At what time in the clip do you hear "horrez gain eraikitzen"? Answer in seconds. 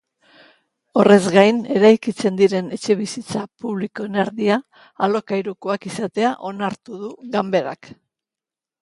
1.01-2.39